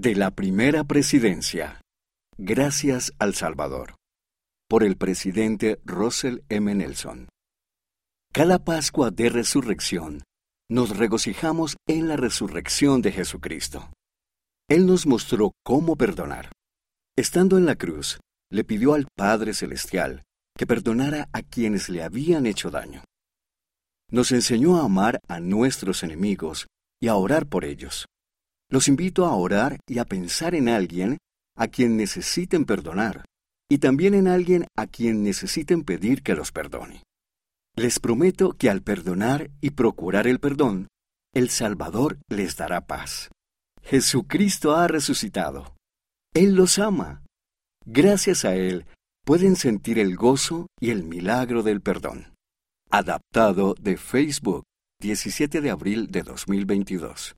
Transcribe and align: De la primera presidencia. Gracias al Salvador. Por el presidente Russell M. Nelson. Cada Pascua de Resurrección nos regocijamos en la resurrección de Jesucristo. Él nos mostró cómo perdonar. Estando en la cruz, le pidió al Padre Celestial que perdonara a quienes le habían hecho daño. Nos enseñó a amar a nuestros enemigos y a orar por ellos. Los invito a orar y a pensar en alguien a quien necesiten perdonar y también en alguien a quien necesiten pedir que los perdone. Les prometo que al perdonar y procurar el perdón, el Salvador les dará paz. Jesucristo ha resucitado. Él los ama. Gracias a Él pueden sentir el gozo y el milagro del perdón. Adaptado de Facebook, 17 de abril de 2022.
De 0.00 0.14
la 0.14 0.30
primera 0.30 0.84
presidencia. 0.84 1.80
Gracias 2.36 3.12
al 3.18 3.34
Salvador. 3.34 3.96
Por 4.68 4.84
el 4.84 4.96
presidente 4.96 5.80
Russell 5.84 6.42
M. 6.48 6.72
Nelson. 6.72 7.28
Cada 8.32 8.60
Pascua 8.60 9.10
de 9.10 9.28
Resurrección 9.28 10.22
nos 10.70 10.96
regocijamos 10.96 11.76
en 11.88 12.06
la 12.06 12.16
resurrección 12.16 13.02
de 13.02 13.10
Jesucristo. 13.10 13.90
Él 14.70 14.86
nos 14.86 15.04
mostró 15.04 15.50
cómo 15.64 15.96
perdonar. 15.96 16.52
Estando 17.16 17.58
en 17.58 17.66
la 17.66 17.74
cruz, 17.74 18.20
le 18.52 18.62
pidió 18.62 18.94
al 18.94 19.08
Padre 19.16 19.52
Celestial 19.52 20.22
que 20.56 20.68
perdonara 20.68 21.28
a 21.32 21.42
quienes 21.42 21.88
le 21.88 22.04
habían 22.04 22.46
hecho 22.46 22.70
daño. 22.70 23.02
Nos 24.12 24.30
enseñó 24.30 24.80
a 24.80 24.84
amar 24.84 25.18
a 25.26 25.40
nuestros 25.40 26.04
enemigos 26.04 26.68
y 27.02 27.08
a 27.08 27.16
orar 27.16 27.46
por 27.46 27.64
ellos. 27.64 28.06
Los 28.70 28.88
invito 28.88 29.24
a 29.26 29.34
orar 29.34 29.78
y 29.86 29.98
a 29.98 30.04
pensar 30.04 30.54
en 30.54 30.68
alguien 30.68 31.18
a 31.56 31.68
quien 31.68 31.96
necesiten 31.96 32.64
perdonar 32.64 33.24
y 33.70 33.78
también 33.78 34.14
en 34.14 34.28
alguien 34.28 34.66
a 34.76 34.86
quien 34.86 35.22
necesiten 35.22 35.84
pedir 35.84 36.22
que 36.22 36.34
los 36.34 36.52
perdone. 36.52 37.02
Les 37.76 38.00
prometo 38.00 38.52
que 38.52 38.70
al 38.70 38.82
perdonar 38.82 39.50
y 39.60 39.70
procurar 39.70 40.26
el 40.26 40.40
perdón, 40.40 40.88
el 41.34 41.50
Salvador 41.50 42.18
les 42.28 42.56
dará 42.56 42.86
paz. 42.86 43.30
Jesucristo 43.82 44.74
ha 44.74 44.88
resucitado. 44.88 45.76
Él 46.34 46.54
los 46.54 46.78
ama. 46.78 47.22
Gracias 47.84 48.44
a 48.44 48.54
Él 48.54 48.86
pueden 49.24 49.56
sentir 49.56 49.98
el 49.98 50.16
gozo 50.16 50.66
y 50.80 50.90
el 50.90 51.04
milagro 51.04 51.62
del 51.62 51.80
perdón. 51.80 52.34
Adaptado 52.90 53.74
de 53.80 53.96
Facebook, 53.96 54.64
17 55.00 55.60
de 55.60 55.70
abril 55.70 56.08
de 56.08 56.22
2022. 56.22 57.34